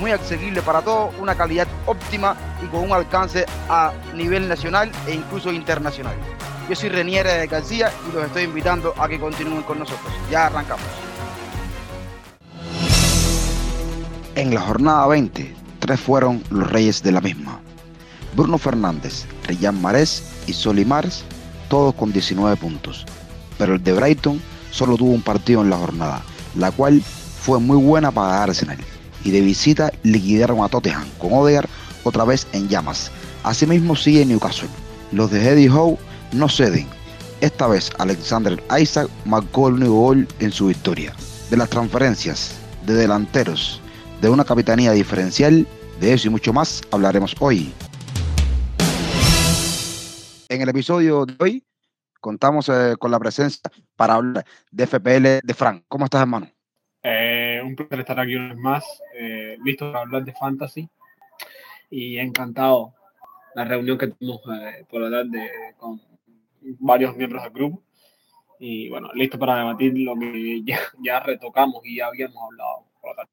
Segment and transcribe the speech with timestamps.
[0.00, 5.14] muy accesibles para todos, una calidad óptima y con un alcance a nivel nacional e
[5.14, 6.14] incluso internacional.
[6.68, 10.12] Yo soy Renier García y los estoy invitando a que continúen con nosotros.
[10.30, 10.86] Ya arrancamos.
[14.36, 17.60] En la jornada 20, tres fueron los reyes de la misma.
[18.34, 21.24] Bruno Fernández, Riyán Marés y Solimars,
[21.68, 23.04] todos con 19 puntos.
[23.58, 26.22] Pero el de Brighton solo tuvo un partido en la jornada,
[26.54, 28.78] la cual fue muy buena para Arsenal.
[29.24, 31.68] Y de visita liquidaron a Tottenham con Odegaard
[32.04, 33.10] otra vez en llamas.
[33.42, 34.68] Asimismo sigue Newcastle.
[35.12, 35.98] Los de Eddie Howe
[36.32, 36.86] no ceden.
[37.40, 41.14] Esta vez Alexander Isaac marcó el único gol en su victoria.
[41.50, 42.54] De las transferencias,
[42.86, 43.80] de delanteros,
[44.20, 45.66] de una capitanía diferencial,
[46.00, 47.72] de eso y mucho más hablaremos hoy.
[50.48, 51.64] En el episodio de hoy
[52.20, 55.84] contamos eh, con la presencia para hablar de FPL de Frank.
[55.88, 56.48] ¿Cómo estás, hermano?
[57.60, 60.88] Eh, un placer estar aquí una vez más, eh, listo para hablar de fantasy
[61.90, 62.94] y encantado
[63.54, 66.00] la reunión que tuvimos eh, por la tarde con
[66.78, 67.82] varios miembros del grupo
[68.58, 73.10] y bueno, listo para debatir lo que ya, ya retocamos y ya habíamos hablado por
[73.10, 73.30] la tarde.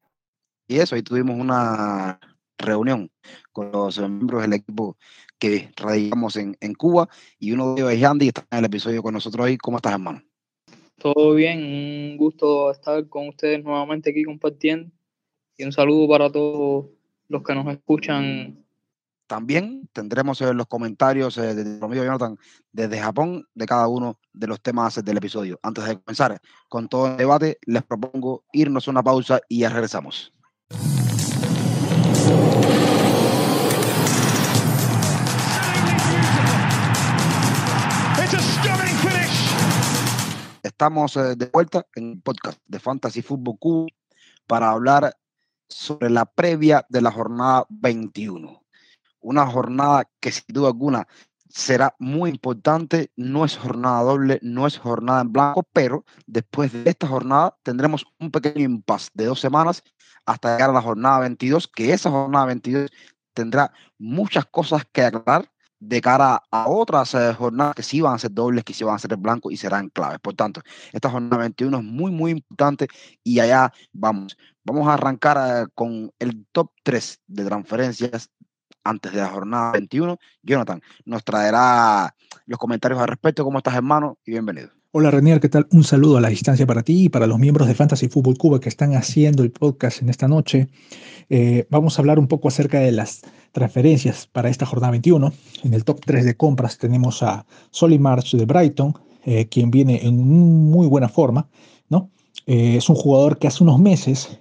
[0.66, 2.18] Y eso, ahí tuvimos una
[2.58, 3.10] reunión
[3.52, 4.96] con los miembros del equipo
[5.38, 9.02] que radicamos en, en Cuba y uno de ellos es Andy, está en el episodio
[9.02, 9.56] con nosotros hoy.
[9.56, 10.27] ¿Cómo estás, hermano?
[10.98, 14.90] Todo bien, un gusto estar con ustedes nuevamente aquí compartiendo
[15.56, 16.86] y un saludo para todos
[17.28, 18.64] los que nos escuchan.
[19.28, 22.36] También tendremos en los comentarios eh, de Romeo Jonathan
[22.72, 25.60] desde Japón de cada uno de los temas del episodio.
[25.62, 29.68] Antes de comenzar con todo el debate, les propongo irnos a una pausa y ya
[29.68, 30.32] regresamos.
[40.78, 43.86] Estamos eh, de vuelta en podcast de Fantasy Football Cuba
[44.46, 45.12] para hablar
[45.68, 48.62] sobre la previa de la jornada 21.
[49.18, 51.08] Una jornada que sin duda alguna
[51.48, 53.10] será muy importante.
[53.16, 58.06] No es jornada doble, no es jornada en blanco, pero después de esta jornada tendremos
[58.20, 59.82] un pequeño impasse de dos semanas
[60.26, 62.88] hasta llegar a la jornada 22, que esa jornada 22
[63.34, 65.50] tendrá muchas cosas que aclarar
[65.80, 68.98] de cara a otras jornadas que sí van a ser dobles, que sí van a
[68.98, 70.18] ser en blanco y serán claves.
[70.20, 70.60] Por tanto,
[70.92, 72.88] esta jornada 21 es muy, muy importante
[73.22, 74.36] y allá vamos.
[74.64, 78.30] Vamos a arrancar eh, con el top 3 de transferencias
[78.84, 80.18] antes de la jornada 21.
[80.42, 82.14] Jonathan nos traerá
[82.46, 83.44] los comentarios al respecto.
[83.44, 84.18] ¿Cómo estás, hermano?
[84.24, 84.77] Y bienvenido.
[84.90, 85.68] Hola Renier, ¿qué tal?
[85.70, 88.58] Un saludo a la distancia para ti y para los miembros de Fantasy Football Cuba
[88.58, 90.68] que están haciendo el podcast en esta noche.
[91.28, 93.20] Eh, vamos a hablar un poco acerca de las
[93.52, 95.30] transferencias para esta jornada 21.
[95.64, 98.94] En el top 3 de compras tenemos a Solly March de Brighton,
[99.26, 101.50] eh, quien viene en muy buena forma,
[101.90, 102.10] ¿no?
[102.46, 104.38] Eh, es un jugador que hace unos meses,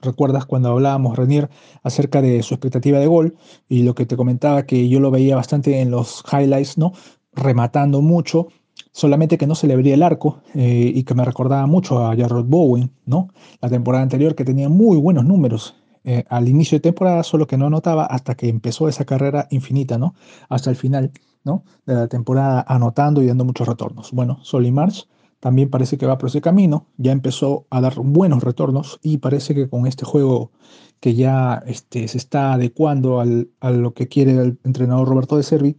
[0.00, 1.48] recuerdas cuando hablábamos, Renier,
[1.84, 3.36] acerca de su expectativa de gol
[3.68, 6.94] y lo que te comentaba que yo lo veía bastante en los highlights, ¿no?
[7.32, 8.48] Rematando mucho
[8.92, 12.16] solamente que no se le abría el arco eh, y que me recordaba mucho a
[12.16, 13.28] Jarrod Bowen, ¿no?
[13.60, 17.58] La temporada anterior que tenía muy buenos números eh, al inicio de temporada, solo que
[17.58, 20.14] no anotaba hasta que empezó esa carrera infinita, ¿no?
[20.48, 21.12] Hasta el final,
[21.44, 21.64] ¿no?
[21.84, 24.12] De la temporada anotando y dando muchos retornos.
[24.12, 24.40] Bueno,
[24.72, 25.06] March
[25.40, 29.54] también parece que va por ese camino, ya empezó a dar buenos retornos y parece
[29.54, 30.52] que con este juego
[31.00, 35.42] que ya este, se está adecuando al, a lo que quiere el entrenador Roberto de
[35.42, 35.76] Servi,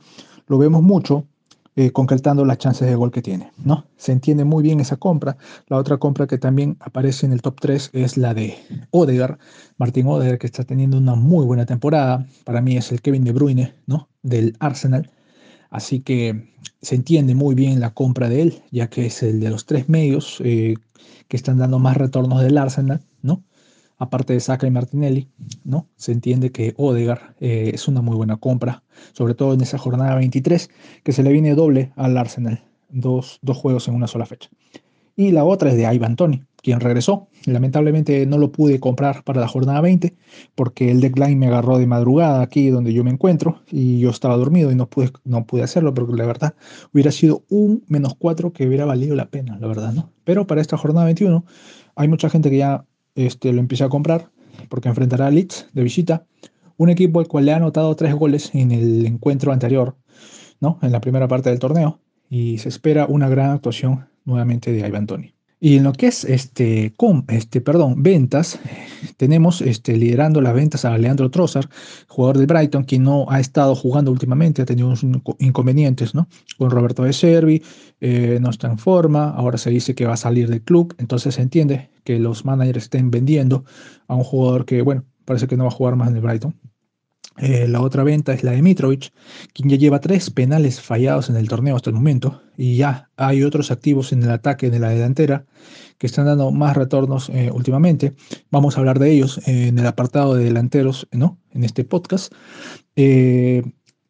[0.48, 1.28] lo vemos mucho
[1.76, 3.52] eh, concretando las chances de gol que tiene.
[3.64, 3.86] ¿no?
[3.98, 5.38] Se entiende muy bien esa compra.
[5.68, 8.58] La otra compra que también aparece en el top 3 es la de
[8.92, 9.38] Odegaard,
[9.78, 12.26] Martín Odegaard, que está teniendo una muy buena temporada.
[12.44, 14.10] Para mí es el Kevin De Bruyne ¿no?
[14.22, 15.10] del Arsenal.
[15.70, 16.52] Así que
[16.82, 19.88] se entiende muy bien la compra de él, ya que es el de los tres
[19.88, 20.76] medios eh,
[21.30, 23.02] que están dando más retornos del Arsenal.
[24.02, 25.28] Aparte de Saka y Martinelli,
[25.64, 25.88] ¿no?
[25.96, 28.82] Se entiende que Odegar eh, es una muy buena compra,
[29.14, 30.72] sobre todo en esa jornada 23,
[31.04, 34.50] que se le viene doble al Arsenal, dos, dos juegos en una sola fecha.
[35.16, 37.28] Y la otra es de Ivan Tony, quien regresó.
[37.46, 40.16] Lamentablemente no lo pude comprar para la jornada 20
[40.56, 44.36] porque el deadline me agarró de madrugada aquí donde yo me encuentro y yo estaba
[44.36, 46.56] dormido y no pude, no pude hacerlo porque la verdad
[46.92, 50.10] hubiera sido un menos 4 que hubiera valido la pena, la verdad, ¿no?
[50.24, 51.46] Pero para esta jornada 21
[51.96, 54.32] hay mucha gente que ya este, lo empieza a comprar
[54.70, 56.26] porque enfrentará a Leeds de visita,
[56.78, 59.96] un equipo al cual le ha anotado tres goles en el encuentro anterior,
[60.60, 60.80] ¿no?
[60.82, 62.00] En la primera parte del torneo
[62.30, 65.34] y se espera una gran actuación nuevamente de Ivan Tony.
[65.64, 68.58] Y en lo que es este, com, este perdón, ventas,
[69.18, 71.70] tenemos este, liderando las ventas a Leandro Trossard,
[72.08, 75.06] jugador del Brighton, quien no ha estado jugando últimamente, ha tenido unos
[75.38, 76.28] inconvenientes ¿no?
[76.58, 77.62] con Roberto de Servi,
[78.00, 81.36] eh, no está en forma, ahora se dice que va a salir del club, entonces
[81.36, 83.64] se entiende que los managers estén vendiendo
[84.08, 86.56] a un jugador que, bueno, parece que no va a jugar más en el Brighton.
[87.38, 89.14] Eh, la otra venta es la de Mitrovic,
[89.54, 92.42] quien ya lleva tres penales fallados en el torneo hasta el momento.
[92.58, 95.46] Y ya hay otros activos en el ataque de la delantera
[95.98, 98.14] que están dando más retornos eh, últimamente.
[98.50, 101.40] Vamos a hablar de ellos en el apartado de delanteros, ¿no?
[101.52, 102.34] En este podcast.
[102.96, 103.64] Eh,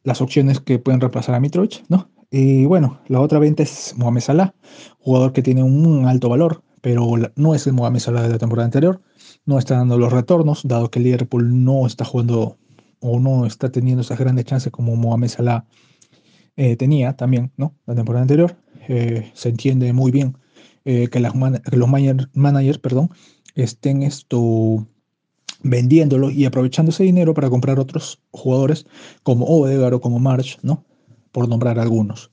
[0.03, 2.09] las opciones que pueden reemplazar a Mitrovic, ¿no?
[2.31, 4.55] Y bueno, la otra venta es Mohamed Salah,
[4.99, 8.65] jugador que tiene un alto valor, pero no es el Mohamed Salah de la temporada
[8.65, 9.01] anterior.
[9.45, 12.57] No está dando los retornos, dado que Liverpool no está jugando
[13.01, 15.65] o no está teniendo esas grandes chances como Mohamed Salah
[16.55, 17.75] eh, tenía también, ¿no?
[17.85, 18.55] La temporada anterior.
[18.87, 20.37] Eh, se entiende muy bien
[20.85, 23.09] eh, que, los managers perdón,
[23.55, 24.87] estén esto
[25.63, 28.85] vendiéndolo y aprovechando ese dinero para comprar otros jugadores
[29.23, 30.85] como Odegaard o como March, ¿no?
[31.31, 32.31] Por nombrar algunos.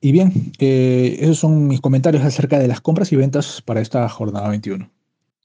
[0.00, 4.48] Y bien, esos son mis comentarios acerca de las compras y ventas para esta jornada
[4.48, 4.95] 21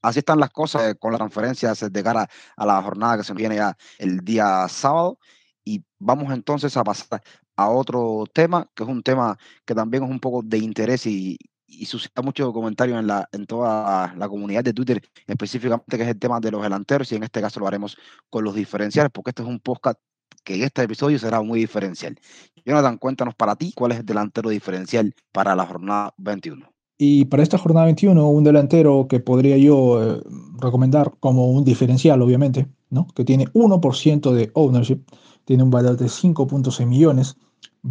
[0.01, 3.55] así están las cosas con las transferencias de cara a la jornada que se viene
[3.55, 5.19] ya el día sábado.
[5.63, 7.21] Y vamos entonces a pasar
[7.55, 11.37] a otro tema, que es un tema que también es un poco de interés y,
[11.67, 16.09] y suscita mucho comentario en, la, en toda la comunidad de Twitter, específicamente que es
[16.09, 17.97] el tema de los delanteros, y en este caso lo haremos
[18.29, 19.99] con los diferenciales, porque este es un podcast
[20.43, 22.17] que en este episodio será muy diferencial.
[22.65, 26.71] Jonathan, cuéntanos para ti cuál es el delantero diferencial para la jornada 21.
[27.03, 30.21] Y para esta jornada 21, un delantero que podría yo eh,
[30.59, 33.07] recomendar como un diferencial, obviamente, ¿no?
[33.15, 35.01] que tiene 1% de ownership,
[35.43, 37.37] tiene un valor de 5.6 millones,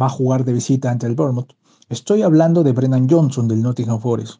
[0.01, 1.51] va a jugar de visita ante el Bournemouth.
[1.89, 4.35] Estoy hablando de Brennan Johnson del Nottingham Forest,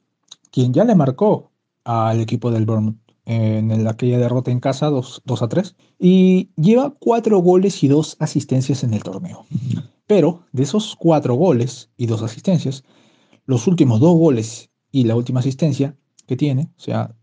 [0.52, 1.52] quien ya le marcó
[1.84, 2.96] al equipo del Bournemouth
[3.26, 8.16] en aquella derrota en casa 2, 2 a 3 y lleva 4 goles y 2
[8.20, 9.46] asistencias en el torneo.
[10.08, 12.86] Pero de esos 4 goles y 2 asistencias,
[13.52, 17.14] los últimos dos goles y la última asistencia que tiene, o sea,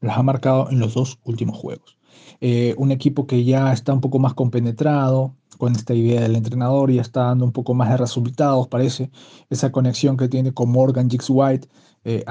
[0.00, 1.98] las ha marcado en los dos últimos juegos.
[2.40, 6.90] Eh, un equipo que ya está un poco más compenetrado con esta idea del entrenador,
[6.90, 9.10] y está dando un poco más de resultados, parece.
[9.50, 11.68] Esa conexión que tiene con Morgan Giggs White
[12.04, 12.24] eh,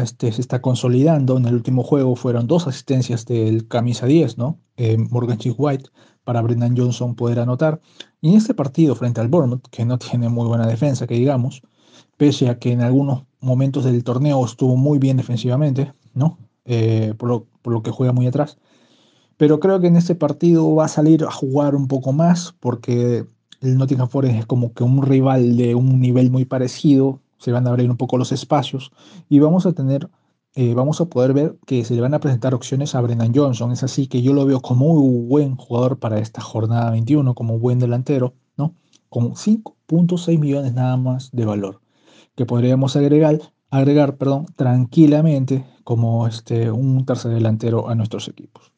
[0.00, 1.36] este, se está consolidando.
[1.36, 4.60] En el último juego fueron dos asistencias del camisa 10, ¿no?
[4.76, 5.90] Eh, Morgan Giggs White
[6.22, 7.80] para Brendan Johnson poder anotar.
[8.20, 11.62] Y en este partido frente al Bournemouth, que no tiene muy buena defensa, que digamos,
[12.16, 16.38] pese a que en algunos momentos del torneo estuvo muy bien defensivamente, ¿no?
[16.64, 18.58] Eh, por, lo, que juega muy atrás.
[19.36, 23.24] Pero creo que en este partido va a salir a jugar un poco más porque
[23.60, 27.66] el Nottingham Forest es como que un rival de un nivel muy parecido, se van
[27.66, 28.92] a abrir un poco los espacios
[29.30, 30.10] y vamos a tener,
[30.54, 33.72] eh, vamos a poder ver que se le van a presentar opciones a Brennan Johnson.
[33.72, 37.58] Es así que yo lo veo como muy buen jugador para esta jornada 21, como
[37.58, 38.74] buen delantero, ¿no?
[39.08, 41.80] Con 5.6 millones nada más de valor
[42.40, 43.38] que podríamos agregar,
[43.70, 48.72] agregar perdón, tranquilamente como este, un tercer delantero a nuestros equipos.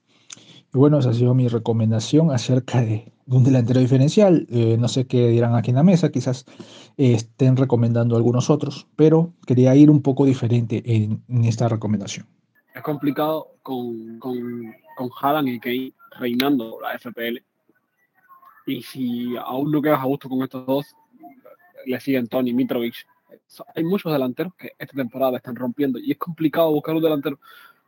[0.74, 4.48] Y bueno, esa ha sido mi recomendación acerca de, un delantero diferencial.
[4.50, 6.44] Eh, no sé qué dirán aquí en la mesa, quizás
[6.96, 12.26] eh, estén recomendando algunos otros, pero quería ir un poco diferente en, esta recomendación.
[12.74, 17.44] Es complicado con, con, con Haaland y Kane reinando la FPL.
[18.66, 20.86] Y si aún no quedas a gusto con estos dos,
[21.86, 23.06] le siguen Tony Mitrovic
[23.74, 27.38] hay muchos delanteros que esta temporada están rompiendo y es complicado buscar un delantero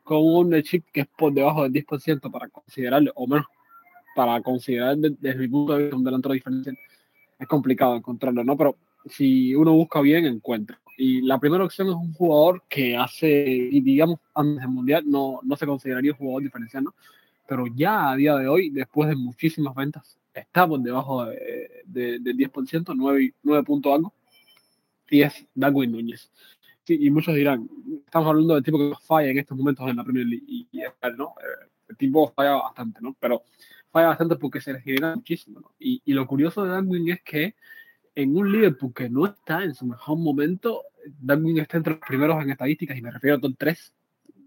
[0.04, 3.46] con un chip que es por debajo del 10% para considerarle, o menos,
[4.14, 6.78] para considerar desde, mi punto de vista un delantero diferente.
[7.38, 8.56] Es complicado encontrarlo, ¿no?
[8.56, 10.78] Pero si uno busca bien, encuentra.
[10.96, 15.40] Y la primera opción es un jugador que hace, y digamos, antes del Mundial no,
[15.42, 16.94] no se consideraría un jugador diferencial, ¿no?
[17.48, 22.36] Pero ya a día de hoy, después de muchísimas ventas, está por debajo de, del
[22.36, 24.13] 10%, 9, 9 puntos algo
[25.10, 26.30] y es Darwin Núñez.
[26.86, 27.68] y muchos dirán,
[28.04, 30.68] estamos hablando del tipo que falla en estos momentos en la Premier League, y,
[31.16, 31.34] ¿no?
[31.40, 33.16] Eh, el tipo falla bastante, ¿no?
[33.18, 33.42] Pero
[33.90, 35.74] falla bastante porque se le genera muchísimo, ¿no?
[35.78, 37.54] Y, y, lo curioso de Darwin es que
[38.14, 40.82] en un Liverpool que no está en su mejor momento,
[41.20, 43.94] Darwin está entre los primeros en estadísticas, y me refiero a top 3,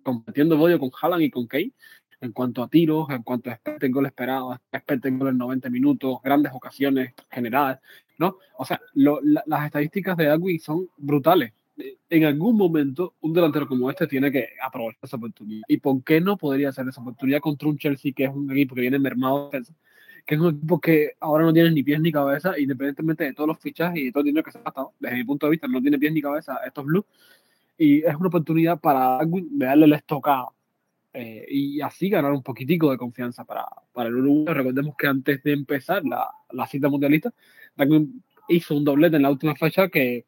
[0.04, 1.74] compitiendo bollo con Haaland y con Kane,
[2.22, 6.18] en cuanto a tiros, en cuanto a expected gol esperado, expected gol en 90 minutos,
[6.24, 7.80] grandes ocasiones generadas,
[8.18, 8.38] ¿no?
[8.58, 11.54] O sea, las estadísticas de Darwin son brutales.
[12.10, 15.64] En algún momento, un delantero como este tiene que aprovechar esa oportunidad.
[15.68, 18.74] ¿Y por qué no podría hacer esa oportunidad contra un Chelsea que es un equipo
[18.74, 19.52] que viene mermado
[20.26, 23.48] que es un equipo que ahora no tiene ni pies ni cabeza, independientemente de todos
[23.48, 24.94] los fichajes y de todo el dinero que se ha gastado.
[25.00, 27.06] Desde mi punto de vista, no tiene pies ni cabeza estos Blues.
[27.78, 30.57] Y es una oportunidad para Darwin de darle el estocado
[31.20, 34.54] eh, y así ganar un poquitico de confianza para, para el Uruguay.
[34.54, 37.34] Recordemos que antes de empezar la, la cita mundialista,
[37.76, 40.26] Darwin hizo un doblete en la última fecha que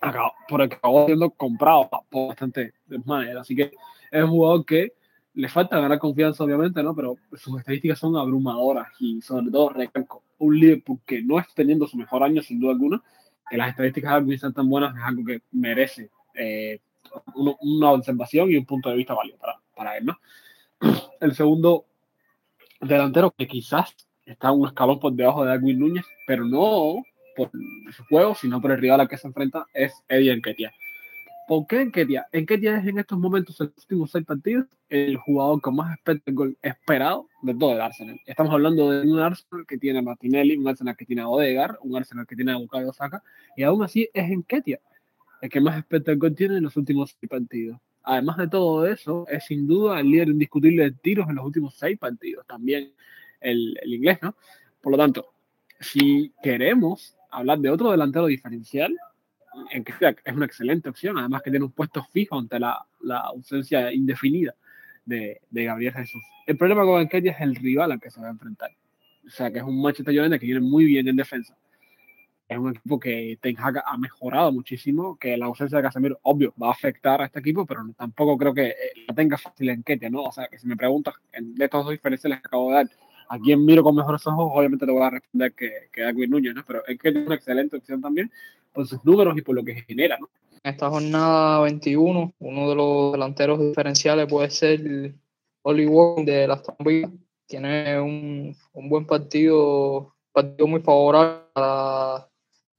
[0.00, 2.74] acabó, por el que acabó siendo comprado por bastante
[3.04, 3.40] manera.
[3.40, 3.72] Así que
[4.12, 4.92] es un jugador que
[5.34, 6.94] le falta ganar confianza, obviamente, ¿no?
[6.94, 11.88] Pero sus estadísticas son abrumadoras y sobre todo recalco, un Liverpool que no está teniendo
[11.88, 13.02] su mejor año, sin duda alguna,
[13.50, 16.78] que las estadísticas de sean tan buenas es algo que merece eh,
[17.34, 20.18] una observación y un punto de vista válido para, para él, ¿no?
[21.20, 21.84] El segundo
[22.80, 27.02] delantero que quizás está un escalón por debajo de Darwin Núñez, pero no
[27.36, 27.50] por
[27.92, 30.72] su juego, sino por el rival al que se enfrenta, es Eddie Enquetia.
[31.48, 32.26] ¿Por qué Enquetia?
[32.30, 36.56] Enquetia es en estos momentos, en los últimos seis partidos, el jugador con más gol
[36.62, 38.20] esperado de todo el Arsenal.
[38.26, 41.78] Estamos hablando de un Arsenal que tiene a Martinelli, un Arsenal que tiene a Odegar,
[41.82, 43.22] un Arsenal que tiene a Bukayo Saka,
[43.56, 44.80] y aún así es Enquetia
[45.42, 45.84] el que más
[46.16, 47.78] gol tiene en los últimos seis partidos.
[48.04, 51.74] Además de todo eso, es sin duda el líder indiscutible de tiros en los últimos
[51.74, 52.92] seis partidos, también
[53.40, 54.34] el, inglés, ¿no?
[54.80, 55.32] Por lo tanto,
[55.78, 58.96] si queremos hablar de otro delantero diferencial,
[59.70, 59.92] en que
[60.24, 64.54] es una excelente opción, además que tiene un puesto fijo ante la, la ausencia indefinida
[65.04, 66.22] de, de, Gabriel Jesús.
[66.46, 68.70] El problema con Enquetia es el rival al que se va a enfrentar.
[69.26, 71.56] O sea, que es un Manchester United que viene muy bien en defensa.
[72.48, 76.68] Es un equipo que Ten ha mejorado muchísimo, que la ausencia de Casemiro, obvio, va
[76.68, 78.74] a afectar a este equipo, pero tampoco creo que eh,
[79.08, 80.24] la tenga fácil Enquetia, ¿no?
[80.24, 82.90] O sea, que si me preguntas de estos dos diferenciales que acabo de dar,
[83.28, 86.54] a quién miro con mejores ojos, obviamente te voy a responder que, que Darwin Núñez,
[86.54, 86.64] ¿no?
[86.66, 88.30] Pero es que es una excelente opción también
[88.72, 90.28] por sus números y por lo que genera, ¿no?
[90.62, 95.14] En esta jornada 21, uno de los delanteros diferenciales puede ser
[95.62, 97.10] Oli Wong de las Villa.
[97.46, 102.28] Tiene un, un, buen partido, partido muy favorable para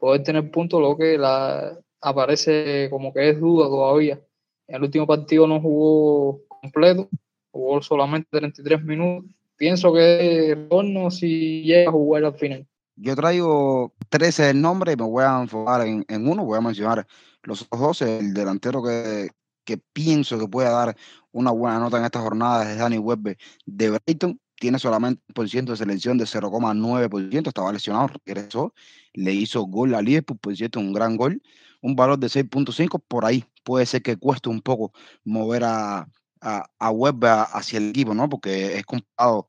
[0.03, 4.19] poder tener puntos, lo que la, aparece como que es duda todavía.
[4.67, 7.07] En el último partido no jugó completo,
[7.51, 9.31] jugó solamente 33 minutos.
[9.55, 12.67] Pienso que retorno si llega a jugar al final.
[12.97, 16.61] Yo traigo 13 del nombre y me voy a enfocar en, en, uno, voy a
[16.61, 17.07] mencionar
[17.43, 19.29] los otros 12, el delantero que,
[19.63, 20.97] que pienso que puede dar
[21.31, 25.49] una buena nota en esta jornada es Danny Webber de Brighton, tiene solamente un por
[25.49, 28.73] ciento de selección de 0,9%, estaba lesionado, regresó,
[29.11, 31.41] le hizo gol a Liverpool, por cierto, un gran gol,
[31.81, 34.93] un valor de 6.5, por ahí puede ser que cueste un poco
[35.25, 36.07] mover a,
[36.39, 38.29] a, a hacia el equipo, ¿no?
[38.29, 39.47] Porque es comparado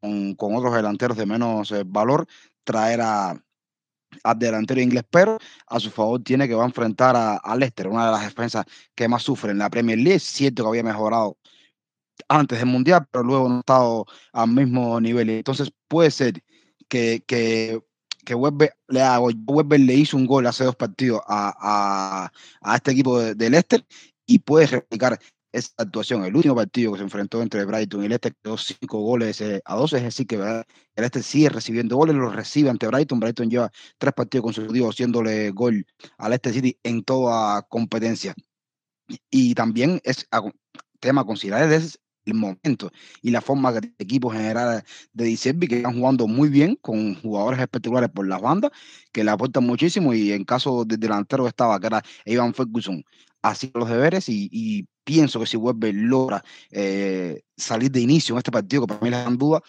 [0.00, 2.28] con, con otros delanteros de menos eh, valor,
[2.62, 3.30] traer a,
[4.22, 7.88] al delantero inglés, pero a su favor tiene que va a enfrentar a, a, Leicester,
[7.88, 8.64] una de las defensas
[8.94, 10.20] que más sufre en la Premier League.
[10.20, 11.36] Cierto que había mejorado
[12.28, 15.30] antes del Mundial, pero luego no ha estado al mismo nivel.
[15.30, 16.42] Entonces puede ser
[16.88, 17.80] que, que,
[18.24, 22.76] que Webber le, hago, Webber le hizo un gol hace dos partidos a, a, a
[22.76, 23.84] este equipo de, de Leicester
[24.26, 25.18] y puede replicar
[25.52, 26.24] esa actuación.
[26.24, 29.76] El último partido que se enfrentó entre Brighton y Leicester quedó cinco goles eh, a
[29.76, 30.64] dos, es decir, que el
[30.96, 33.20] Leicester sigue recibiendo goles, lo recibe ante Brighton.
[33.20, 35.84] Brighton lleva tres partidos consecutivos haciéndole gol
[36.18, 38.34] al Leicester City en toda competencia.
[39.30, 40.26] Y también es
[41.00, 45.68] tema a considerar es el momento y la forma que el equipo general de Dicerbi
[45.68, 48.70] que están jugando muy bien con jugadores espectaculares por las bandas
[49.12, 53.04] que le aportan muchísimo y en caso del delantero estaba que era Ivan Ferguson
[53.42, 58.52] así los deberes y, pienso que si vuelve logra eh, salir de inicio en este
[58.52, 59.60] partido, que para mí les dan duda,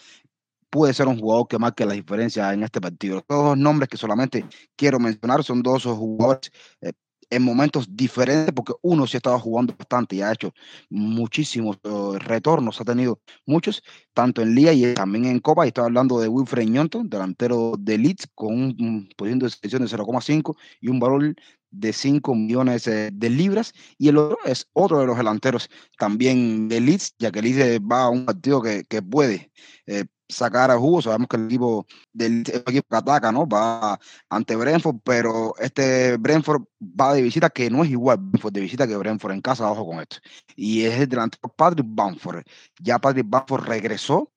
[0.70, 3.16] puede ser un jugador que marque la diferencia en este partido.
[3.16, 4.44] Los dos nombres que solamente
[4.76, 6.92] quiero mencionar son dos jugadores eh,
[7.34, 10.52] en momentos diferentes, porque uno sí ha estado jugando bastante y ha hecho
[10.90, 15.64] muchísimos uh, retornos, ha tenido muchos, tanto en Liga y también en Copa.
[15.64, 19.88] Y estoy hablando de Wilfred Ñonton, delantero de Leeds, con un, posición de selección de
[19.88, 21.34] 0,5 y un valor
[21.70, 23.72] de 5 millones eh, de libras.
[23.98, 28.04] Y el otro es otro de los delanteros también de Leeds, ya que Leeds va
[28.04, 29.50] a un partido que, que puede
[29.86, 31.02] eh, sacar a jugo.
[31.02, 33.46] Sabemos que el equipo del equipo que ataca, ¿no?
[33.48, 38.60] Va ante Brentford, pero este Brentford va de visita que no es igual Brentford de
[38.60, 40.18] visita que Brentford en casa, ojo con esto.
[40.56, 42.44] Y es el delantero Patrick Bamford.
[42.80, 44.33] Ya Patrick Bamford regresó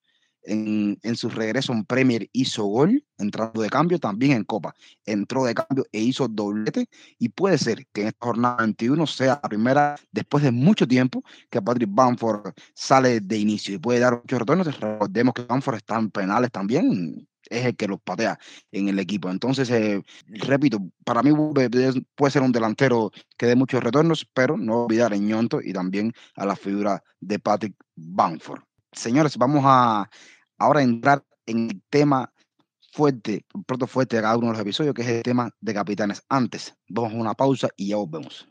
[0.48, 4.74] en, en, su regreso en Premier hizo gol, entrando de cambio, también en Copa.
[5.06, 6.90] Entró de cambio e hizo doblete.
[7.20, 11.24] Y puede ser que en esta jornada 21 sea la primera, después de mucho tiempo,
[11.50, 14.80] que Patrick Bamford sale de inicio y puede dar muchos retornos.
[14.80, 18.40] Recordemos que Bamford está en penales también, es el que los patea
[18.72, 19.30] en el equipo.
[19.30, 21.32] Entonces, eh, repito, para mí
[22.16, 26.14] puede ser un delantero que dé muchos retornos, pero no olvidar a Ñonto y también
[26.36, 28.62] a la figura de Patrick Bamford.
[28.92, 30.10] Señores, vamos a
[30.58, 32.34] ahora entrar en el tema
[32.92, 36.24] fuerte, plato fuerte de cada uno de los episodios, que es el tema de capitanes.
[36.30, 38.48] Antes, vamos a una pausa y ya volvemos.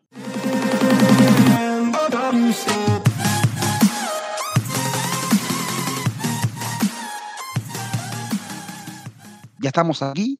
[9.58, 10.38] Ya estamos aquí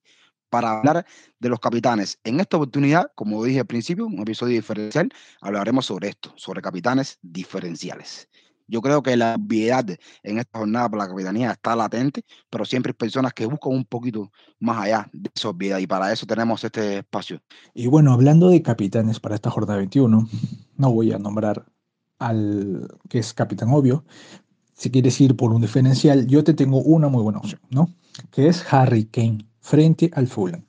[0.49, 1.05] para hablar
[1.41, 2.21] de los capitanes.
[2.23, 7.19] En esta oportunidad, como dije al principio, un episodio diferencial, hablaremos sobre esto, sobre capitanes
[7.23, 8.29] diferenciales.
[8.69, 9.87] Yo creo que la obviedad
[10.23, 13.85] en esta jornada para la capitanía está latente, pero siempre hay personas que buscan un
[13.85, 17.41] poquito más allá de esa obviedad y para eso tenemos este espacio.
[17.75, 20.29] Y bueno, hablando de capitanes para esta jornada 21,
[20.77, 21.67] no voy a nombrar
[22.19, 24.05] al que es capitán obvio.
[24.75, 27.89] Si quieres ir por un diferencial, yo te tengo una muy buena opción, ¿no?
[28.31, 30.65] Que es Harry Kane frente al Fulham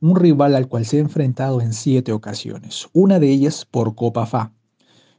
[0.00, 4.26] un rival al cual se ha enfrentado en siete ocasiones, una de ellas por Copa
[4.26, 4.52] FA,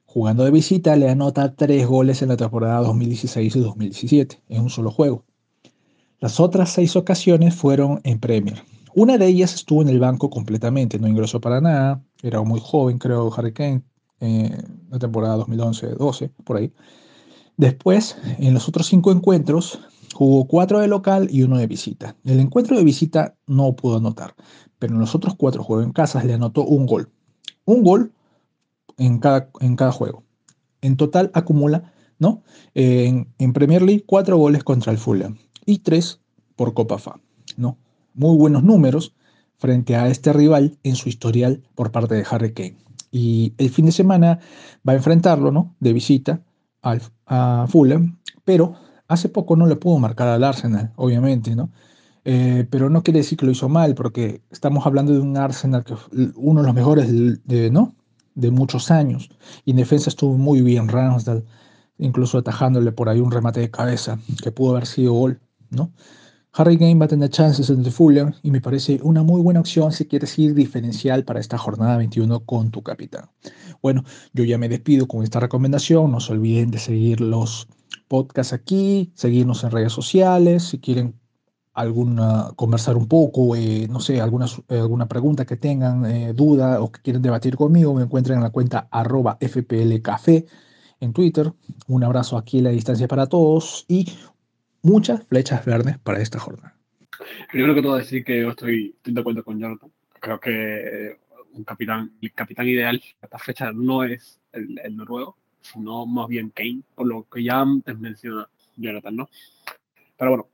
[0.10, 4.70] Jugando de visita le anota tres goles en la temporada 2016 y 2017 en un
[4.70, 5.26] solo juego.
[6.20, 8.64] Las otras seis ocasiones fueron en Premier.
[8.96, 12.98] Una de ellas estuvo en el banco completamente, no ingresó para nada, era muy joven
[12.98, 13.84] creo Harry Kane,
[14.22, 16.72] en la temporada 2011-12, por ahí.
[17.58, 19.82] Después, en los otros cinco encuentros,
[20.14, 22.16] jugó cuatro de local y uno de visita.
[22.24, 24.36] El encuentro de visita no pudo anotar,
[24.80, 27.12] pero en los otros cuatro juegos en casa le anotó un gol.
[27.66, 28.14] Un gol
[28.98, 30.24] en cada, en cada juego.
[30.82, 32.44] En total acumula, ¿no?
[32.74, 36.20] en, Premier League, cuatro goles contra el Fulham y tres
[36.56, 37.20] por Copa FA,
[37.58, 37.78] ¿no?
[38.14, 39.14] Muy buenos números
[39.58, 42.78] frente a este rival en su historial por parte de Harry Kane.
[43.12, 44.40] Y el fin de semana
[44.88, 45.76] va a enfrentarlo, ¿no?
[45.80, 46.42] De visita
[46.82, 48.76] al, a Fulham, pero
[49.08, 51.72] hace poco no le pudo marcar al Arsenal, obviamente, ¿no?
[52.26, 55.84] Eh, pero no quiere decir que lo hizo mal, porque estamos hablando de un Arsenal
[55.84, 55.96] que
[56.36, 57.08] uno de los mejores
[57.46, 57.96] de, ¿no?
[58.38, 59.30] De muchos años.
[59.66, 61.44] Y en defensa estuvo muy bien Ramsdale,
[61.98, 65.40] incluso atajándole por ahí un remate de cabeza que pudo haber sido gol,
[65.70, 65.92] ¿no?
[66.54, 69.92] Harry Kane va a tener chances el Fulham y me parece una muy buena opción
[69.92, 73.30] si quieres ir diferencial para esta jornada 21 con tu capitán.
[73.82, 76.12] Bueno, yo ya me despido con esta recomendación.
[76.12, 77.68] No se olviden de seguir los
[78.08, 80.64] podcasts aquí, seguirnos en redes sociales.
[80.64, 81.14] Si quieren
[81.78, 86.82] alguna, conversar un poco, eh, no sé, alguna, eh, alguna pregunta que tengan, eh, duda
[86.82, 90.48] o que quieren debatir conmigo, me encuentran en la cuenta arroba fplcafé
[91.00, 91.54] en Twitter.
[91.88, 94.12] Un abrazo aquí a la distancia para todos y
[94.82, 96.76] muchas flechas verdes para esta jornada.
[97.52, 99.92] Primero que todo decir que yo estoy, de acuerdo con Jonathan.
[100.20, 101.16] Creo que
[101.54, 106.28] un capitán, el capitán ideal a esta fecha no es el, el noruego, sino más
[106.28, 109.30] bien Kane, por lo que ya antes menciona Jonathan, ¿no?
[110.18, 110.48] Pero bueno,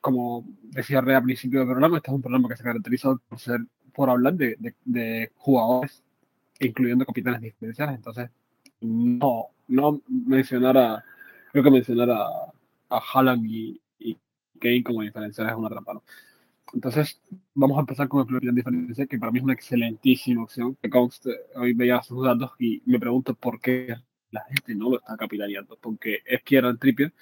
[0.00, 3.60] como decía al principio del programa, este es un programa que se caracteriza por ser
[3.94, 6.02] por hablar de, de, jugadores,
[6.58, 7.94] incluyendo capitanes diferenciales.
[7.94, 8.28] Entonces,
[8.80, 11.04] no, no mencionar a,
[11.52, 12.26] creo que mencionar a,
[12.88, 14.18] a Haaland y, y
[14.60, 16.02] Kane como diferenciales es una trampa.
[16.72, 17.20] Entonces,
[17.54, 20.76] vamos a empezar con el capitán diferencial, que para mí es una excelentísima opción.
[20.82, 23.94] Que conste, hoy veía sus datos y me pregunto por qué
[24.32, 25.78] la gente no lo está capitaneando.
[25.80, 27.12] Porque es Kieran Trippier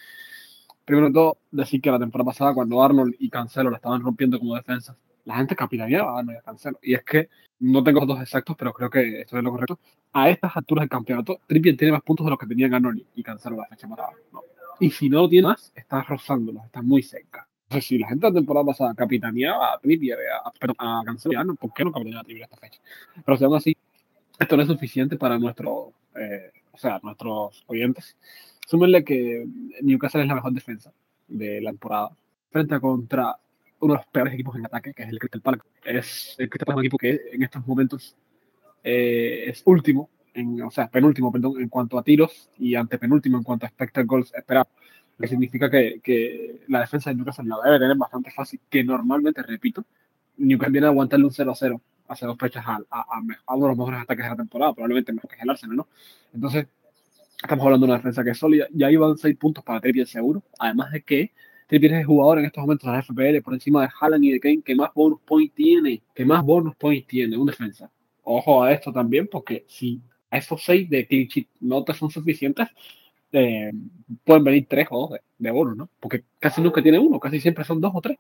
[0.85, 4.39] primero de todo, decir que la temporada pasada, cuando Arnold y Cancelo la estaban rompiendo
[4.39, 6.79] como defensa, la gente capitaneaba a Arnold y a Cancelo.
[6.83, 7.29] Y es que
[7.61, 9.79] no tengo datos exactos, pero creo que esto es lo correcto.
[10.13, 13.23] A estas alturas del campeonato, Trippier tiene más puntos de los que tenían Arnold y
[13.23, 14.11] Cancelo la fecha pasada.
[14.81, 17.47] Y si no lo tiene más, está rozándolos, está muy cerca.
[17.65, 21.41] Entonces, si la gente la temporada pasada capitaneaba a Trippier, a, a Cancelo y a
[21.41, 22.81] Arnold, ¿por qué no capitaneaba a Trippier esta fecha?
[23.25, 23.77] Pero si aún así,
[24.39, 28.17] esto no es suficiente para nuestro, eh, o sea, nuestros oyentes
[28.73, 29.47] Súmenle que
[29.83, 30.91] Newcastle es la mejor defensa
[31.29, 32.17] de la temporada.
[32.51, 33.37] Frente a contra
[33.81, 35.63] uno de los peores equipos en ataque, que es el Crystal Palace.
[35.85, 38.17] Es el Crystal Palace un equipo que en estos momentos
[38.83, 43.45] eh, es último, en, o sea, penúltimo, perdón, en cuanto a tiros y antepenúltimo en
[43.45, 44.73] cuanto a expected goals esperados.
[45.19, 48.83] Lo que significa que, que, la defensa de Newcastle la debe tener bastante fácil, que
[48.83, 49.85] normalmente, repito,
[50.39, 53.05] Newcastle viene a aguantarle un 0-0 hace dos fechas a, a,
[53.47, 55.89] a, uno de los mejores ataques de la temporada, probablemente mejor que el Arsenal, ¿no?
[56.33, 56.69] Entonces,
[57.43, 58.69] Estamos hablando de una defensa que es sólida.
[58.73, 60.45] Ya iban seis puntos para Trippier seguro.
[60.61, 61.33] Además de que
[61.67, 64.31] Trippier es el jugador en estos momentos de la FPL por encima de Haaland y
[64.31, 66.03] de Kane que más bonus point tiene.
[66.15, 67.91] Que más bonus point tiene un defensa.
[68.23, 70.01] Ojo a esto también, porque si
[70.31, 71.29] esos seis de clean
[71.61, 72.69] no te son suficientes,
[73.33, 73.73] eh,
[74.23, 75.89] pueden venir tres o dos de, bonus, ¿no?
[75.99, 78.19] Porque casi nunca tiene uno, casi siempre son dos o tres.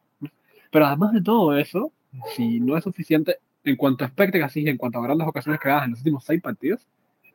[0.73, 1.93] Pero además de todo eso,
[2.35, 4.13] si no es suficiente, en cuanto a
[4.45, 6.85] así, en cuanto a grandes ocasiones creadas en los últimos seis partidos,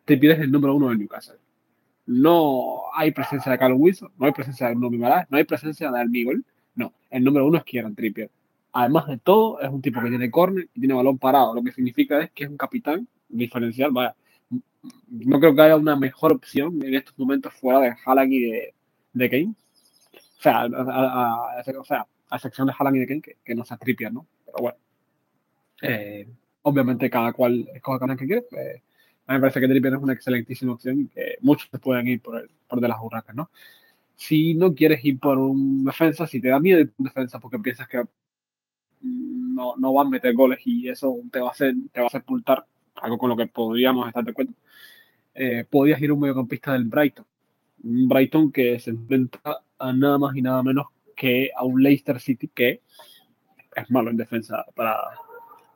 [0.03, 1.37] te pides el número uno de Newcastle
[2.07, 4.97] no hay presencia de Carlos Wilson, no hay presencia de Bruno
[5.29, 6.43] no hay presencia de Almigol,
[6.73, 8.31] no, el número uno es Kieran Trippier.
[8.71, 11.71] Además de todo, es un tipo que tiene corner y tiene balón parado, lo que
[11.71, 14.15] significa es que es un capitán diferencial, vaya,
[15.09, 18.73] no creo que haya una mejor opción en estos momentos fuera de Haaland y de,
[19.13, 19.53] de Kane.
[20.13, 24.13] O sea, o sea, a excepción de Haaland y de Kane, que, no se Trippier,
[24.13, 24.27] ¿no?
[24.45, 24.77] Pero bueno,
[25.81, 26.27] eh,
[26.61, 28.45] obviamente cada cual escoge el que quiere.
[28.51, 28.81] Eh,
[29.27, 32.21] a mí me parece que Trippier es una excelentísima opción y que muchos pueden ir
[32.21, 33.51] por, el, por de las huracas, ¿no?
[34.15, 37.39] Si no quieres ir por un defensa, si te da miedo ir por un defensa
[37.39, 38.03] porque piensas que
[39.01, 42.09] no, no van a meter goles y eso te va a hacer, te va a
[42.09, 44.53] sepultar, algo con lo que podríamos estar de acuerdo,
[45.35, 47.25] eh, podías ir un mediocampista del Brighton.
[47.83, 52.19] Un Brighton que se enfrenta a nada más y nada menos que a un Leicester
[52.19, 52.81] City que
[53.75, 54.97] es malo en defensa, para,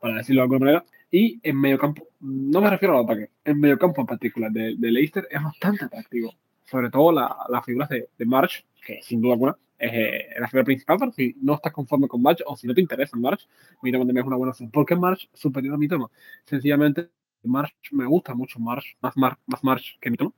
[0.00, 0.84] para decirlo de alguna manera.
[1.14, 5.28] Y en mediocampo, no me refiero al ataque, en mediocampo en particular de, de Leicester
[5.30, 6.34] es bastante atractivo.
[6.64, 10.48] Sobre todo las la figuras de, de March, que sin duda alguna es eh, la
[10.48, 13.46] figura principal, pero si no estás conforme con March o si no te interesa March,
[13.82, 14.70] Mitoma también es una buena opción.
[14.70, 16.08] ¿Por qué March superior a Mitoma?
[16.44, 17.10] Sencillamente,
[17.42, 20.32] March me gusta mucho March, más, más March que Mitoma.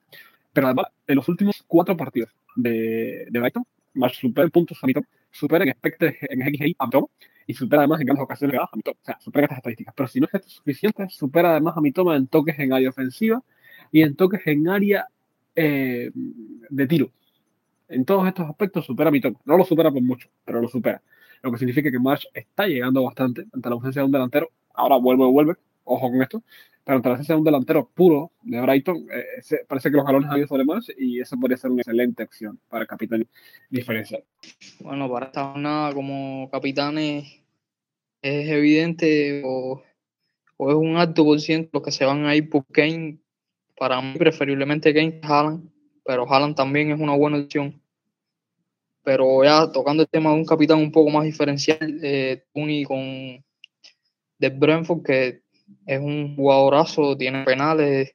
[0.53, 5.07] Pero además, en los últimos cuatro partidos de, de Brighton, March supera puntos a Mitoma,
[5.35, 7.07] supera en expected en XGI a Mitoma
[7.47, 8.97] y supera además en grandes ocasiones a Mitoma.
[9.03, 9.94] O sea, supera estas estadísticas.
[9.97, 13.42] Pero si no es esto suficiente, supera además a Mitoma en toques en área ofensiva
[13.92, 15.09] y en toques en área
[15.57, 17.12] eh, de tiro
[17.88, 19.38] en todos estos aspectos supera a Mitoma.
[19.44, 21.03] No lo supera por mucho, pero lo supera.
[21.42, 24.51] Lo que significa que March está llegando bastante ante la ausencia de un delantero.
[24.75, 26.42] Ahora vuelve, vuelve, ojo con esto.
[26.85, 30.64] Pero ausencia de un delantero puro de Brighton, eh, parece que los galones ido sobre
[30.64, 33.27] más y eso podría ser una excelente opción para capitán
[33.70, 34.23] diferencial.
[34.81, 37.40] Bueno, para esta jornada como capitanes
[38.20, 39.83] es evidente o,
[40.59, 43.18] o, es un alto por ciento los que se van a ir por Kane.
[43.79, 47.81] Para mí, preferiblemente Kane Haaland pero Haaland también es una buena opción.
[49.03, 52.99] Pero ya tocando el tema de un capitán un poco más diferencial, eh, Tuni con
[54.38, 55.42] de Brentford, que
[55.87, 58.14] es un jugadorazo, tiene penales.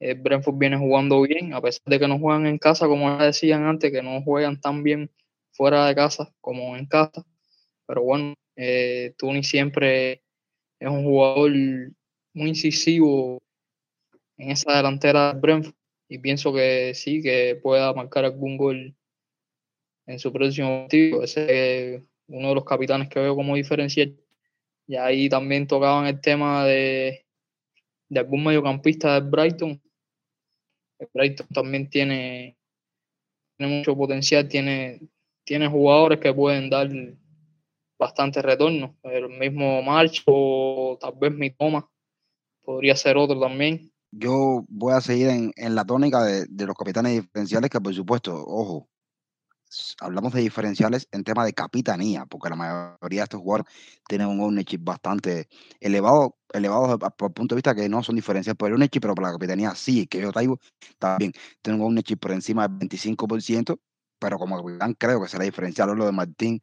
[0.00, 3.64] Eh, Brentford viene jugando bien, a pesar de que no juegan en casa, como decían
[3.64, 5.10] antes, que no juegan tan bien
[5.52, 7.24] fuera de casa como en casa.
[7.86, 10.22] Pero bueno, eh, siempre
[10.80, 11.52] es un jugador
[12.34, 13.38] muy incisivo
[14.36, 15.74] en esa delantera de Brentford
[16.08, 18.94] y pienso que sí, que pueda marcar algún gol
[20.06, 21.22] en su próximo partido.
[21.22, 24.16] Ese es uno de los capitanes que veo como diferencial.
[24.92, 27.24] Y ahí también tocaban el tema de,
[28.10, 29.80] de algún mediocampista del Brighton.
[30.98, 32.58] El Brighton también tiene,
[33.56, 35.00] tiene mucho potencial, tiene,
[35.46, 36.90] tiene jugadores que pueden dar
[37.98, 38.94] bastante retorno.
[39.02, 41.90] El mismo March o tal vez mi toma
[42.62, 46.76] podría ser otro también yo voy a seguir en, en la tónica de, de, los
[46.76, 48.90] capitanes diferenciales, que por supuesto, ojo,
[50.00, 53.72] hablamos de diferenciales en tema de capitanía, porque la mayoría de estos jugadores
[54.08, 55.48] tienen un ownership bastante
[55.80, 59.24] elevado, elevado por punto de vista que no son diferenciales por el ownership, pero por
[59.24, 60.60] la capitanía sí, que yo traigo
[60.98, 61.32] también.
[61.62, 63.78] Tiene un ownership por encima del 25%,
[64.18, 66.60] pero como capitán creo que será diferencial lo de Martín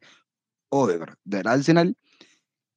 [0.70, 1.96] Odegaard del Arsenal,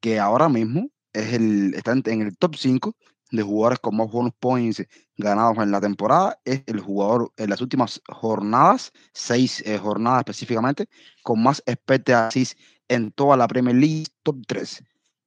[0.01, 2.95] que ahora mismo es el, está en el top 5
[3.37, 4.85] de jugadores con más bonus points
[5.17, 6.39] ganados en la temporada.
[6.45, 10.87] Es el jugador en las últimas jornadas, seis eh, jornadas específicamente,
[11.23, 12.55] con más expected assists
[12.87, 14.83] en toda la Premier League, top 3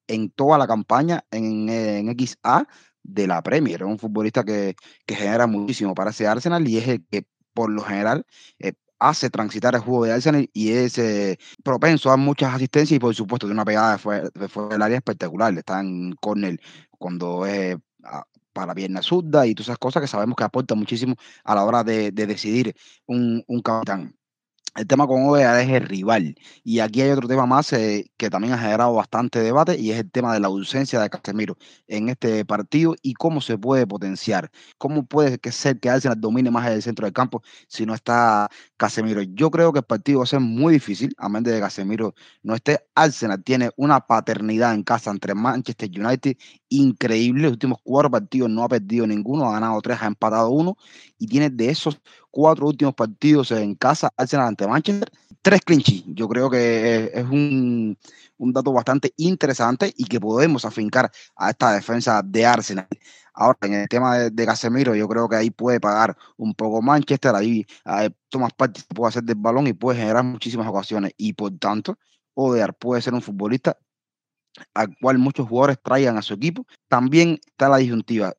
[0.09, 2.69] en toda la campaña en, en XA
[3.03, 3.83] de la Premier.
[3.83, 7.71] Es un futbolista que, que, genera muchísimo para ese Arsenal y es el que por
[7.71, 8.25] lo general
[8.61, 13.01] eh, hace transitar el juego de Arsenal y es eh, propenso a muchas asistencias y
[13.01, 13.99] por supuesto de una pegada de
[14.49, 15.57] fuera, del área espectacular.
[15.59, 16.61] Está en corner
[16.99, 17.77] cuando es
[18.53, 21.15] para pierna zurda y todas esas cosas que sabemos que aportan muchísimo
[21.45, 22.75] a la hora de, de decidir
[23.07, 24.17] un capitán.
[24.77, 26.37] El tema con OEA es el rival.
[26.63, 29.99] Y aquí hay otro tema más eh, que también ha generado bastante debate y es
[29.99, 34.51] el tema de la ausencia de Casemiro en este partido y cómo se puede potenciar.
[34.77, 39.23] ¿Cómo puede ser que Arsenal domine más el centro del campo si no está Casemiro?
[39.23, 42.15] Yo creo que el partido va a ser muy difícil, a menos de que Casemiro
[42.43, 42.81] no esté.
[42.95, 46.37] Arsenal tiene una paternidad en casa entre Manchester United
[46.69, 47.45] increíble.
[47.45, 50.77] Los últimos cuatro partidos no ha perdido ninguno, ha ganado tres, ha empatado uno
[51.19, 52.01] y tiene de esos
[52.31, 55.11] cuatro últimos partidos en casa, Arsenal ante Manchester,
[55.43, 56.05] tres clinches.
[56.07, 57.97] Yo creo que es un,
[58.39, 62.89] un, dato bastante interesante y que podemos afincar a esta defensa de Arsenal.
[63.35, 67.35] Ahora, en el tema de, Casemiro, yo creo que ahí puede pagar un poco Manchester,
[67.35, 71.57] ahí, ahí Thomas Partey puede hacer del balón y puede generar muchísimas ocasiones y por
[71.59, 71.99] tanto,
[72.35, 73.79] Odear puede ser un futbolista
[74.75, 76.67] al cual muchos jugadores traigan a su equipo.
[76.89, 78.35] También está la disyuntiva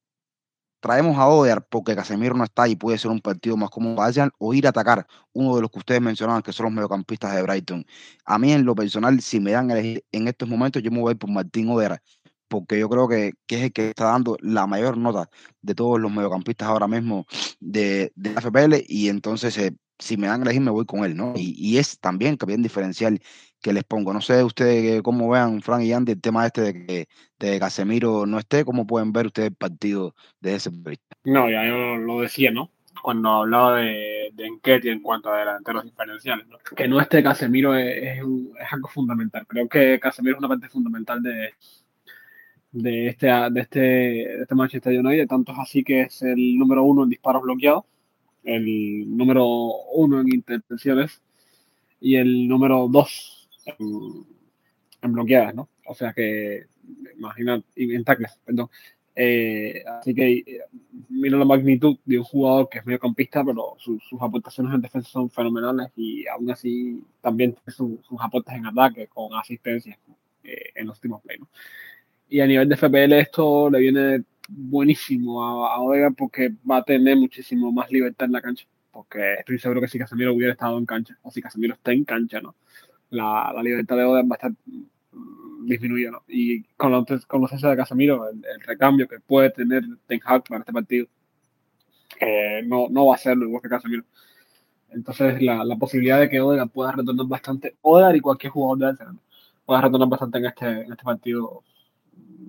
[0.80, 4.30] traemos a Odear porque Casemiro no está y puede ser un partido más cómodo para
[4.38, 7.42] o ir a atacar uno de los que ustedes mencionaban que son los mediocampistas de
[7.42, 7.86] Brighton.
[8.26, 11.00] A mí en lo personal, si me dan a elegir en estos momentos, yo me
[11.00, 12.02] voy por Martín Odear
[12.48, 15.30] porque yo creo que, que, es el que está dando la mayor nota
[15.62, 17.26] de todos los mediocampistas ahora mismo
[17.60, 21.16] de, la FPL y entonces eh, si me dan a elegir me voy con él,
[21.16, 21.34] ¿no?
[21.36, 23.20] Y, es también bien diferencial
[23.68, 24.14] que les pongo.
[24.14, 28.26] No sé ustedes cómo vean, Frank y Andy, el tema este de que de Casemiro
[28.26, 30.72] no esté, ¿cómo pueden ver ustedes el partido de ese
[31.26, 32.72] No, ya yo lo decía, ¿no?
[33.04, 36.58] Cuando hablaba de, de Enquete en cuanto a delanteros diferenciales, ¿no?
[36.78, 38.24] Que no esté Casemiro es, es,
[38.72, 39.46] algo fundamental.
[39.46, 41.54] Creo que Casemiro es una parte fundamental de,
[42.72, 46.84] de este, de este, de este Manchester United, tanto es así que es el número
[46.84, 47.84] uno en disparos bloqueados,
[48.46, 49.46] el número
[49.94, 51.22] uno en intervenciones
[52.00, 53.37] y el número dos
[53.80, 55.70] en, bloqueadas, ¿no?
[55.86, 56.66] O sea que,
[57.18, 58.70] imagina, en tackles, perdón.
[59.20, 60.62] Eh, así que eh,
[61.10, 65.32] mira la magnitud de un jugador que es mediocampista, pero sus aportaciones en defensa son
[65.32, 69.98] fenomenales y aún así también sus aportes en ataque con asistencia
[70.44, 71.48] eh, en los últimos play, ¿no?
[72.30, 77.18] Y a nivel de FPL esto le viene buenísimo a, a porque va a tener
[77.18, 78.66] muchísimo más libertad en la cancha.
[78.92, 82.04] Porque estoy seguro que si Casemiro hubiera estado en cancha, o si Casemiro está en
[82.04, 82.56] cancha, ¿no?
[83.10, 84.52] La, la libertad de Odegaard va a
[85.66, 86.24] disminuida, ¿no?
[86.28, 90.74] Y con la, con de Casemiro, el, recambio que puede tener Ten Hag para este
[90.74, 91.08] partido,
[92.20, 94.04] eh, no, no va a ser lo igual que Casemiro.
[94.90, 98.86] Entonces, la, la posibilidad de que Odegaard pueda retornar bastante, Odegaard y cualquier jugador de
[98.88, 99.20] Arsenal,
[99.66, 101.64] pueda retornar bastante en este, en este partido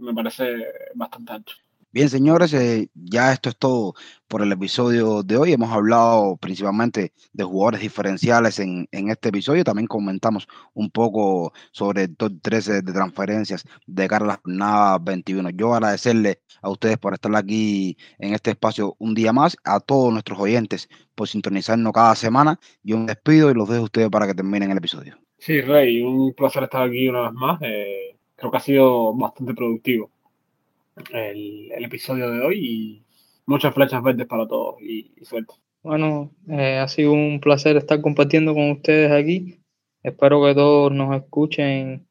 [0.00, 1.56] me parece bastante ancho.
[1.98, 3.94] Bien, señores, eh, ya esto es todo
[4.28, 5.52] por el episodio de hoy.
[5.52, 9.64] Hemos hablado principalmente de jugadores diferenciales en, en este episodio.
[9.64, 14.98] También comentamos un poco sobre el top 13 de transferencias de cara a la jornada
[15.00, 15.50] 21.
[15.50, 20.12] Yo agradecerle a ustedes por estar aquí en este espacio un día más, a todos
[20.12, 22.60] nuestros oyentes por sintonizarnos cada semana.
[22.84, 25.18] Yo me despido y los dejo a ustedes para que terminen el episodio.
[25.38, 27.58] Sí, Rey, un placer estar aquí una vez más.
[27.62, 30.10] Eh creo que ha sido bastante productivo
[31.12, 33.06] el, episodio de hoy y
[33.46, 35.54] muchas flechas verdes para todos y, suerte.
[35.82, 39.60] Bueno, eh, ha sido un placer estar compartiendo con ustedes aquí.
[40.02, 42.06] Espero que todos nos escuchen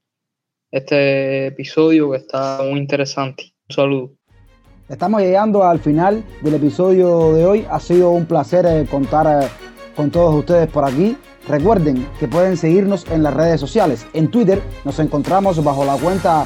[0.72, 3.54] este episodio que está muy interesante.
[3.70, 4.14] Un saludo.
[4.90, 7.66] Estamos llegando al final del episodio de hoy.
[7.70, 9.48] Ha sido un placer eh, contar eh,
[9.96, 11.18] con todos ustedes por aquí.
[11.48, 14.06] Recuerden que pueden seguirnos en las redes sociales.
[14.14, 16.46] En Twitter nos encontramos bajo la cuenta